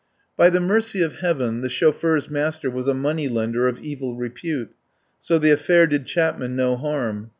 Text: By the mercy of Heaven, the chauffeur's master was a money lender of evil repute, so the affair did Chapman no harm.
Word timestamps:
By 0.35 0.49
the 0.49 0.59
mercy 0.59 1.03
of 1.03 1.19
Heaven, 1.19 1.61
the 1.61 1.69
chauffeur's 1.69 2.27
master 2.27 2.71
was 2.71 2.87
a 2.87 2.93
money 2.95 3.27
lender 3.27 3.67
of 3.67 3.77
evil 3.79 4.15
repute, 4.15 4.71
so 5.19 5.37
the 5.37 5.51
affair 5.51 5.85
did 5.85 6.07
Chapman 6.07 6.55
no 6.55 6.75
harm. 6.75 7.29